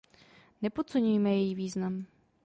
Nepodceňujme 0.61 1.31
její 1.35 1.55
význam. 1.55 2.05